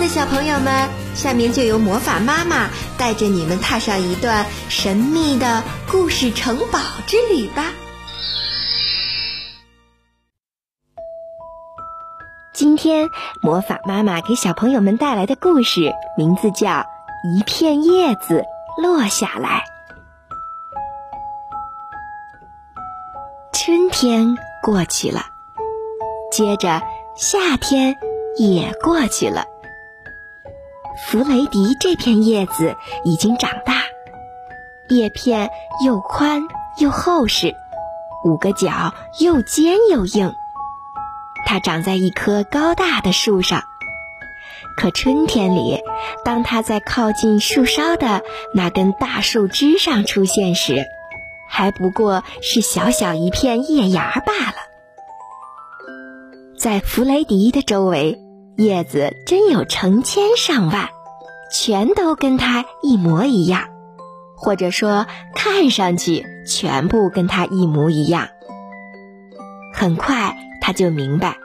[0.00, 7.66] 的小朋友们，下面就由魔法妈妈带着你们踏上一段神秘的故事城堡之旅吧。
[12.54, 13.10] 今天
[13.42, 16.70] 魔法妈妈给小朋友们带来的故事名字叫
[17.36, 18.44] 《一片叶子
[18.82, 19.64] 落下来》。
[23.52, 25.26] 春天过去了，
[26.32, 26.80] 接着
[27.16, 27.96] 夏天
[28.38, 29.44] 也过去了。
[31.06, 33.82] 弗雷迪这片叶子已经长大，
[34.88, 35.50] 叶片
[35.84, 36.42] 又宽
[36.78, 37.54] 又厚实，
[38.24, 40.32] 五个角又尖又硬。
[41.46, 43.62] 它长在一棵高大的树上，
[44.76, 45.80] 可春天里，
[46.24, 48.22] 当它在靠近树梢的
[48.54, 50.84] 那根大树枝上出现时，
[51.48, 54.56] 还不过是小小一片叶芽罢了。
[56.56, 58.20] 在弗雷迪的周围，
[58.60, 60.90] 叶子真有成千上万，
[61.50, 63.68] 全都跟它一模一样，
[64.36, 68.28] 或者说看上去全部跟它一模一样。
[69.72, 70.36] 很快。
[70.62, 71.38] 他就明白，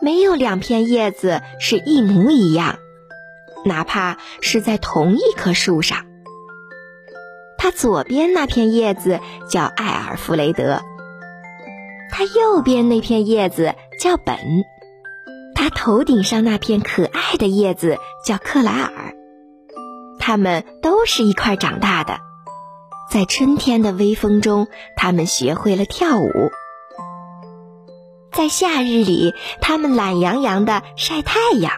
[0.00, 2.78] 没有两片叶子是一模一样，
[3.64, 6.06] 哪怕是在同一棵树上。
[7.58, 9.18] 他左边那片叶子
[9.50, 10.80] 叫艾尔弗雷德，
[12.12, 14.36] 他右边那片叶子叫本，
[15.66, 19.16] 他头顶上那片可爱的叶子叫克莱尔。
[20.20, 22.20] 他们都是一块长大的，
[23.10, 26.30] 在春天的微风中，他们学会了跳舞。
[28.30, 31.72] 在夏日里，他们懒洋洋地晒太阳，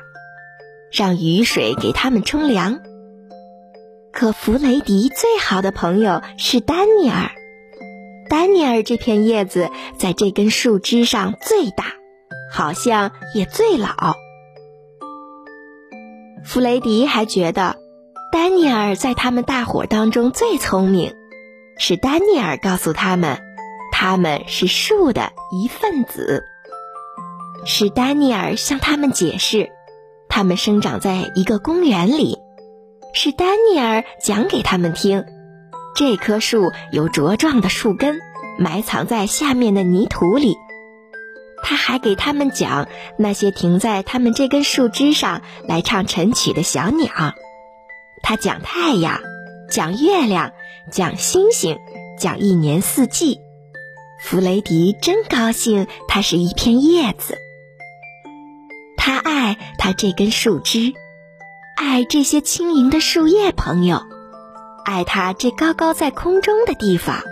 [0.92, 2.80] 让雨水给他们冲凉。
[4.12, 7.30] 可弗雷迪最好的朋友是丹尼尔，
[8.28, 11.86] 丹尼尔这片叶子在这根树枝上最大，
[12.50, 14.14] 好像也最老。
[16.44, 17.76] 弗雷迪还觉得，
[18.32, 21.14] 丹尼尔在他们大伙当中最聪明，
[21.78, 23.38] 是丹尼尔告诉他们。
[23.90, 26.44] 他们是树的一份子，
[27.64, 29.70] 是丹尼尔向他们解释，
[30.28, 32.38] 他们生长在一个公园里，
[33.12, 35.24] 是丹尼尔讲给他们听，
[35.96, 38.20] 这棵树有茁壮的树根，
[38.56, 40.56] 埋藏在下面的泥土里。
[41.62, 42.88] 他还给他们讲
[43.18, 47.08] 那些停在他们这根树枝上来唱晨曲的小鸟，
[48.22, 49.20] 他讲太阳，
[49.70, 50.52] 讲月亮，
[50.90, 51.78] 讲星星，
[52.18, 53.40] 讲一年四季。
[54.20, 57.38] 弗雷迪真高兴，它是一片叶子。
[58.96, 60.92] 他爱他这根树枝，
[61.76, 64.02] 爱这些轻盈的树叶朋友，
[64.84, 67.22] 爱他这高高在空中的地方，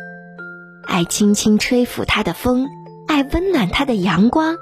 [0.87, 2.69] 爱轻轻吹拂它的风，
[3.06, 4.56] 爱温暖它的阳光，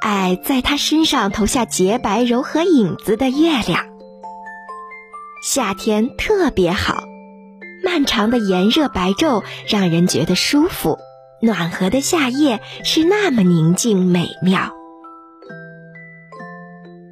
[0.00, 3.84] 爱在它身上投下洁白柔和影子的月亮。
[5.42, 7.04] 夏天特别好，
[7.84, 10.98] 漫长的炎热白昼让人觉得舒服。
[11.42, 14.72] 暖和的夏夜是那么宁静美妙。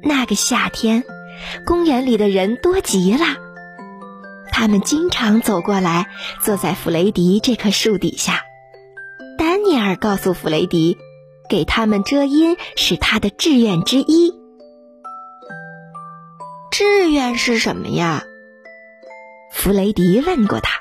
[0.03, 1.03] 那个夏天，
[1.65, 3.25] 公园里的人多极了。
[4.51, 6.07] 他们经常走过来，
[6.43, 8.43] 坐在弗雷迪这棵树底下。
[9.95, 10.97] 告诉弗雷迪，
[11.49, 14.33] 给他们遮阴是他的志愿之一。
[16.71, 18.23] 志愿是什么呀？
[19.51, 20.79] 弗雷迪问过他。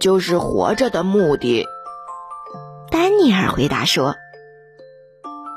[0.00, 1.64] 就是活着的目的。
[2.90, 4.16] 丹尼尔回答说：“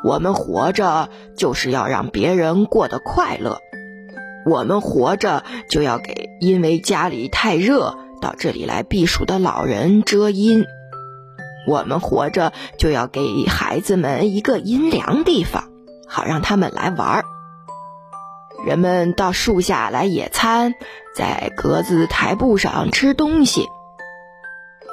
[0.05, 3.59] 我们活着就是要让别人过得快乐，
[4.45, 10.63] 我们活着就要给因为家里太热到这里来避暑的老人遮阴，
[11.67, 15.69] 我们活着就要给孩子们一个阴凉地方，
[16.07, 17.25] 好让他们来玩儿。
[18.65, 20.73] 人们到树下来野餐，
[21.15, 23.67] 在格子台布上吃东西。”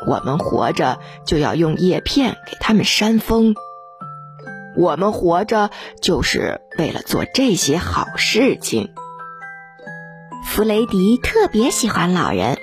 [0.04, 3.54] 我们活着就要用叶片给他们扇风。
[4.76, 5.70] 我们活着
[6.00, 8.92] 就是为了做这些好事情。
[10.44, 12.58] 弗雷迪特别喜欢老人，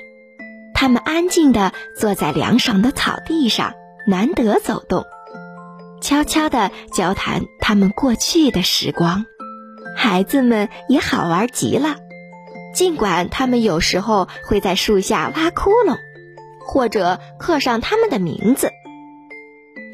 [0.74, 3.74] 他们安静地坐在凉爽的草地上，
[4.08, 5.06] 难得走动，
[6.02, 9.26] 悄悄地交谈他们过去的时光。
[9.96, 11.98] 孩子们也好玩极了，
[12.74, 15.98] 尽管他们有时候会在树下挖窟窿。
[16.72, 18.70] 或者刻上他们的名字，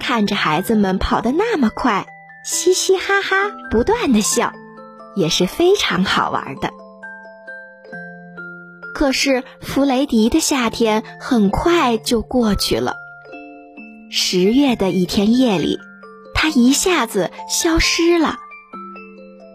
[0.02, 2.06] 看着孩子们跑得那么快，
[2.44, 4.52] 嘻嘻哈哈不断的笑，
[5.16, 6.70] 也是非常好玩的。
[8.94, 12.96] 可是弗雷迪的夏天很快就过去了。
[14.10, 15.80] 十月的一天夜里，
[16.34, 18.38] 他一下子消失了。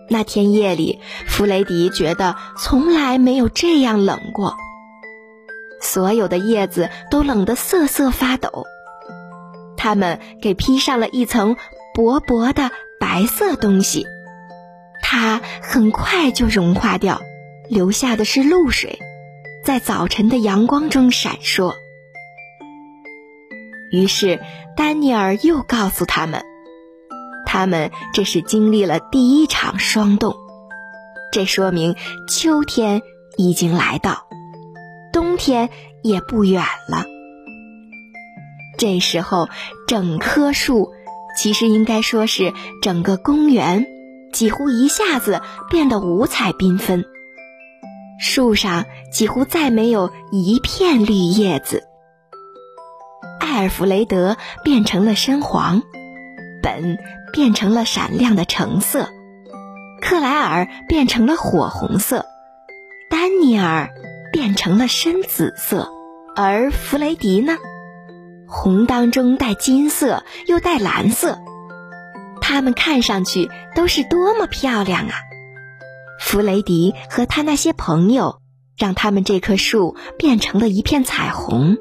[0.08, 4.56] 那天夜里，弗雷迪觉得从来没有这样冷过。
[5.80, 8.64] 所有的叶子都冷得瑟瑟发抖，
[9.76, 11.56] 它们给披上了一层
[11.94, 14.06] 薄薄的白色东西，
[15.00, 17.22] 它很快就融化掉，
[17.68, 18.98] 留下的是露水，
[19.64, 21.74] 在早晨的阳光中闪烁。
[23.90, 24.40] 于是，
[24.76, 26.42] 丹尼尔又告诉他们。
[27.46, 30.36] 他们这是经历了第一场霜冻，
[31.32, 31.96] 这说明
[32.28, 33.02] 秋天
[33.36, 34.26] 已经来到，
[35.12, 35.68] 冬天
[36.02, 37.04] 也不远了。
[38.78, 39.48] 这时候，
[39.88, 40.92] 整棵树，
[41.36, 43.84] 其实应该说是整个公园，
[44.32, 47.04] 几乎一下子变得五彩缤纷。
[48.20, 51.89] 树上几乎再没有一片绿叶子。
[53.50, 55.82] 艾尔弗雷德变成了深黄，
[56.62, 56.98] 本。
[57.32, 59.08] 变成了闪亮的橙色，
[60.02, 62.26] 克莱尔变成了火红色，
[63.08, 63.90] 丹尼尔
[64.32, 65.88] 变成了深紫色，
[66.34, 67.56] 而弗雷迪呢？
[68.48, 71.38] 红当中带金色，又带蓝色，
[72.40, 75.14] 它们看上去都是多么漂亮啊！
[76.18, 78.40] 弗雷迪和他那些朋友，
[78.76, 81.76] 让他们这棵树变成了一片彩虹。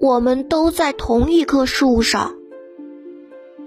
[0.00, 2.34] 我们都在同一棵树上。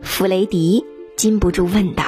[0.02, 0.86] 弗雷迪
[1.16, 2.04] 禁不住问道：“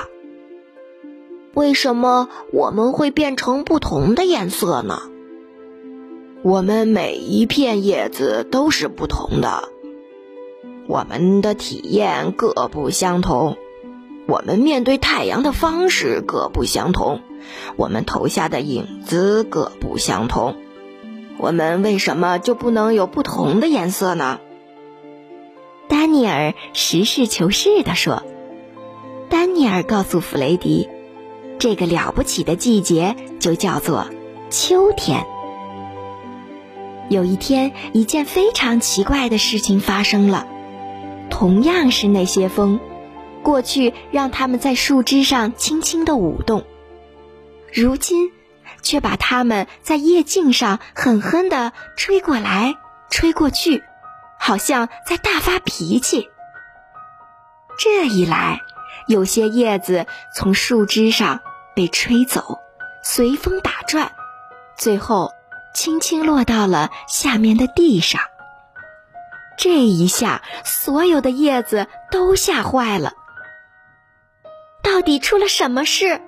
[1.56, 5.02] 为什么我们会变成不同的颜色呢？
[6.44, 9.70] 我们每一片叶子都是不同的，
[10.88, 13.58] 我们的体验各不相同，
[14.28, 17.22] 我们面对太阳的方式各不相同，
[17.76, 20.56] 我们投下的影子各不相同。
[21.42, 24.40] 我们为什么就不能有不同的颜色呢？”
[25.90, 28.24] 丹尼尔实事求是地说
[29.30, 30.88] ：“丹尼尔告诉弗雷迪，
[31.60, 34.08] 这个了不起的季节就叫做
[34.50, 35.26] 秋天。
[37.10, 40.48] 有一天，一件非常奇怪的事情发生了。
[41.30, 42.80] 同样是那些风，
[43.44, 46.64] 过去让他们在树枝上轻轻的舞动，
[47.74, 48.32] 如今
[48.82, 52.76] 却把它们在叶茎上狠狠地吹过来，
[53.10, 53.84] 吹过去。”
[54.44, 56.32] 好像在大发脾气。
[57.78, 58.60] 这一来，
[59.08, 61.42] 有些叶子从树枝上
[61.76, 62.58] 被吹走，
[63.04, 64.12] 随风打转，
[64.76, 65.32] 最后
[65.76, 68.20] 轻轻落到了下面的地上。
[69.60, 73.14] 这一下，所有的叶子都吓坏了。
[74.82, 76.20] 到底出了什么事？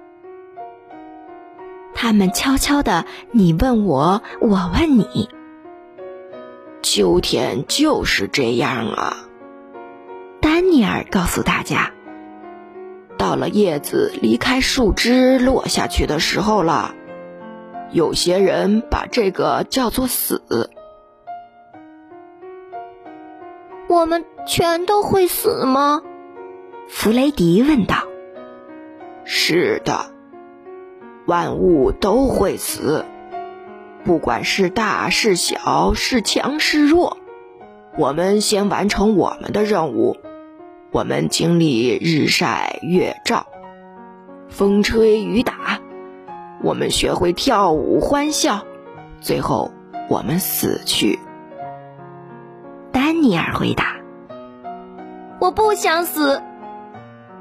[1.93, 5.29] 他们悄悄的，你问我，我问你。
[6.81, 9.17] 秋天就是这样啊，
[10.41, 11.91] 丹尼尔告诉大家。
[13.17, 16.93] 到了叶子离开树枝落下去的时候了，
[17.91, 20.69] 有些人把这个叫做死。
[23.87, 26.01] 我们全都会死吗？
[26.89, 28.03] 弗雷迪问道。
[29.23, 30.11] 是的，
[31.25, 33.05] 万物都会死。
[34.03, 37.17] 不管是大是小，是强是弱，
[37.97, 40.17] 我们先完成我们的任务。
[40.91, 43.47] 我们经历日晒月照，
[44.49, 45.79] 风吹雨打，
[46.61, 48.65] 我们学会跳舞欢笑，
[49.21, 49.71] 最后
[50.09, 51.17] 我们死去。
[52.91, 53.95] 丹尼尔回答
[55.41, 56.43] ：“我不想死，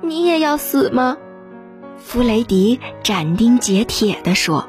[0.01, 1.19] 你也要死吗？”
[2.05, 4.69] 弗雷迪斩钉截铁地说。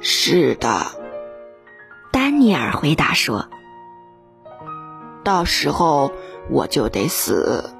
[0.00, 0.86] 是的，
[2.10, 3.48] 丹尼尔回答说
[5.22, 6.10] ：“到时候
[6.48, 7.70] 我就得死。”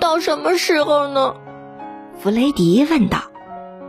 [0.00, 1.36] 到什么时候呢？
[2.18, 3.22] 弗雷迪问道。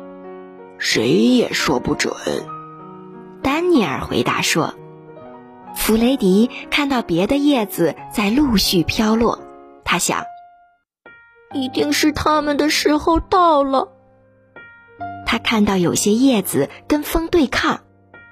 [0.77, 2.13] “谁也说不准。”
[3.41, 4.75] 丹尼尔回答说。
[5.75, 9.39] 弗雷迪看到别的叶子在陆续飘落，
[9.83, 10.23] 他想
[11.53, 13.89] ：“一定是他们的时候到了。”
[15.25, 17.81] 他看到有些叶子跟风对抗，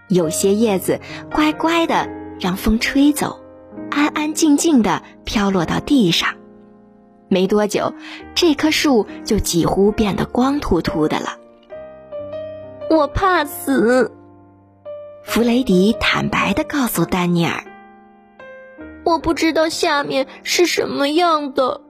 [0.10, 1.00] 有些叶子
[1.32, 2.10] 乖乖的
[2.40, 3.40] 让风吹走，
[3.92, 6.36] 安安静静的飘落到地上。
[7.30, 7.94] 没多久，
[8.34, 11.38] 这棵树就几乎变得光秃秃的了。
[12.90, 14.12] 我怕死，
[15.24, 17.64] 弗雷迪坦白的告诉丹尼尔
[19.04, 21.82] ：“我不知道下面是什么样的。”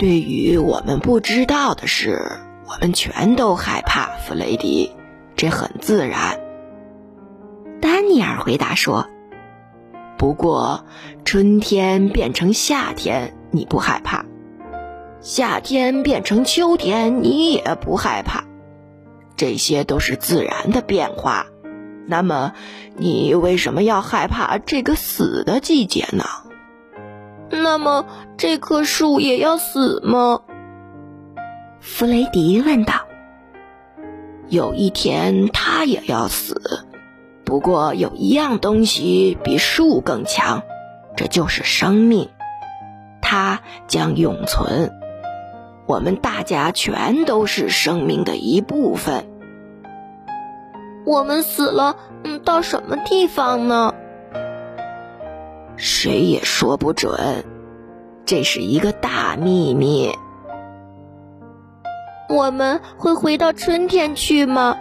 [0.00, 2.40] 对于我们不知道的事。
[2.66, 4.92] 我们全都害怕，弗雷迪，
[5.36, 6.40] 这很自然。
[7.82, 9.08] 丹尼尔回答说
[10.16, 10.86] ：“不过，
[11.26, 14.24] 春天变成夏天，你不害怕；
[15.20, 18.44] 夏天变成秋天，你也不害怕。
[19.36, 21.44] 这些都是自然的变化。
[22.06, 22.54] 那么，
[22.96, 26.24] 你为什么要害怕这个死的季节呢？
[27.50, 30.40] 那么，这棵树也要死吗？
[31.80, 32.94] 弗雷迪问道。
[34.48, 36.86] 有一天，它也要死。
[37.44, 40.62] 不过，有一样东西比树更强，
[41.16, 42.28] 这就是生命。
[43.20, 44.92] 它将永存。
[45.86, 49.26] 我们大家全都是生命的一部分。
[51.04, 53.94] 我们死了，嗯，到什么地方呢？
[55.82, 57.42] 谁也说不准，
[58.26, 60.12] 这是一个大秘密。
[62.28, 64.76] 我们会回到春天去吗？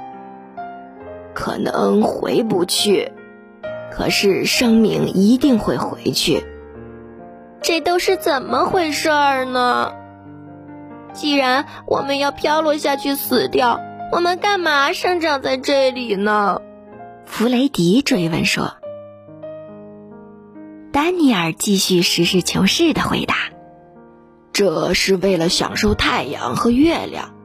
[1.33, 3.13] 可能回不去，
[3.89, 6.45] 可是生命一定会回去。
[7.61, 9.93] 这都是怎么回事儿呢？
[11.13, 13.79] 既然我们要飘落下去死掉。
[14.11, 16.59] 我们干嘛生长在这里呢？
[17.25, 18.78] 弗雷迪追问说。
[20.91, 23.35] 丹尼尔继续实事求是的回答
[24.51, 27.35] ：“这是为了享受太阳和月亮，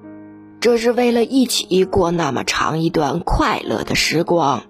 [0.61, 4.63] 这是为了一起过那么长一段快乐的时光，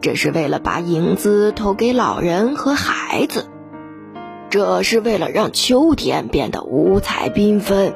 [0.00, 3.46] 这是为了把影子投给老人和孩子，
[4.48, 7.94] 这是为了让秋天变得五彩缤纷。”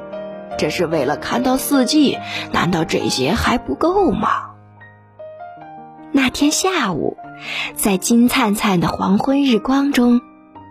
[0.59, 2.17] 这是为了看到四季，
[2.51, 4.53] 难道这些还不够吗？
[6.13, 7.19] 那天下午，
[7.75, 10.21] 在金灿灿的黄昏日光中，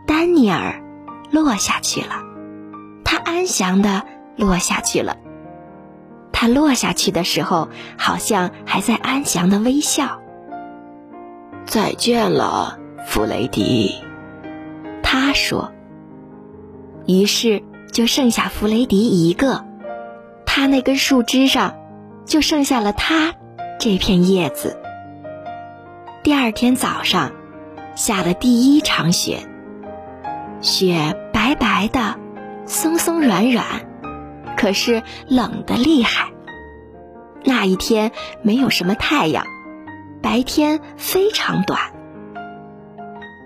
[0.07, 0.81] 丹尼尔
[1.31, 2.23] 落下去了。
[3.03, 4.03] 他安详的
[4.35, 5.17] 落下去了。
[6.31, 10.19] 他落下去的时候，好像还在安详的微笑。
[11.65, 13.95] 再见了，弗雷迪，
[15.01, 15.71] 他说。
[17.07, 19.65] 于是就剩下弗雷迪一个。
[20.45, 21.75] 他那根树枝上，
[22.25, 23.35] 就剩下了他
[23.79, 24.77] 这片叶子。
[26.25, 27.33] 第二天早上，
[27.95, 29.47] 下了第一场雪，
[30.59, 32.15] 雪白白的，
[32.65, 33.63] 松松软软，
[34.57, 36.31] 可是冷的厉害。
[37.43, 39.45] 那一天没有什么太阳，
[40.23, 41.79] 白天非常短。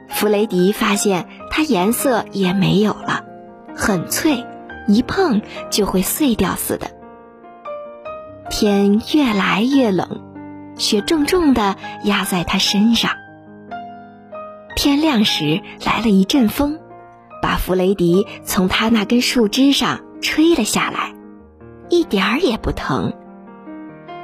[0.08, 3.26] 弗雷迪发现它颜色也没有了，
[3.76, 4.46] 很脆，
[4.88, 6.92] 一碰就会碎掉似的。
[8.50, 10.29] 天越来越冷，
[10.80, 13.12] 雪重重的压在他身上。
[14.76, 16.80] 天亮时来了一阵风，
[17.42, 21.14] 把弗雷迪从他那根树枝上吹了下来，
[21.90, 23.14] 一点儿也不疼。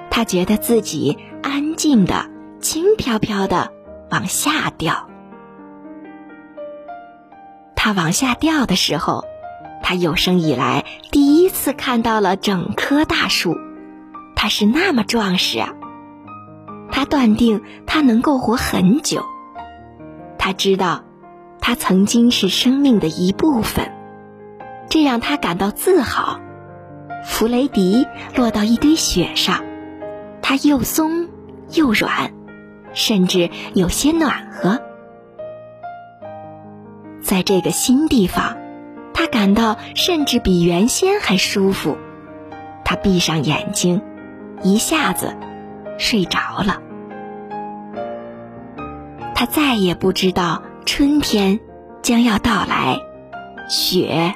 [0.10, 2.30] 他觉得自己安静的、
[2.62, 3.72] 轻飘飘的
[4.10, 5.10] 往下掉。
[7.76, 9.26] 他往下掉的时候，
[9.84, 13.58] 他有生以来第一次看到了整棵大树。
[14.38, 15.74] 它是那么壮实啊！
[16.96, 19.26] 他断定他能够活很久。
[20.38, 21.04] 他知道，
[21.60, 23.92] 他曾经是生命的一部分，
[24.88, 26.40] 这让他感到自豪。
[27.26, 29.66] 弗雷迪落到一堆雪上，
[30.42, 31.28] 它又松
[31.74, 32.32] 又软，
[32.94, 34.80] 甚至有些暖和。
[37.22, 38.56] 在这个新地方，
[39.14, 41.98] 他感到甚至比原先还舒服。
[42.86, 44.02] 他闭上眼睛。
[44.64, 45.36] 一下子
[45.98, 46.82] 睡着了。
[49.36, 51.60] 他再也不知道春天
[52.02, 53.00] 将要到来，
[53.68, 54.34] 雪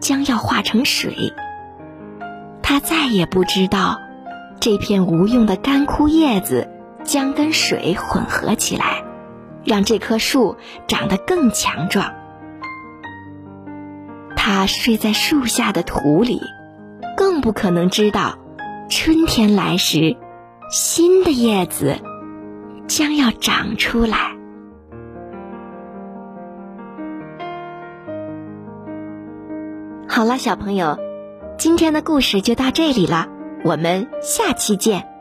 [0.00, 1.32] 将要化成水。
[2.62, 4.00] 他再也不知道
[4.60, 6.68] 这片无用的干枯叶子
[7.02, 9.02] 将跟水混合起来，
[9.64, 12.12] 让这棵树长得更强壮。
[14.36, 16.40] 他睡在树下的土里，
[17.16, 18.38] 更不可能知道。
[18.88, 20.16] 春天来时，
[20.70, 21.96] 新的叶子
[22.86, 24.35] 将要长出来。
[30.16, 30.98] 好了，小朋友，
[31.58, 33.28] 今天的故事就到这里了，
[33.64, 35.15] 我们下期见。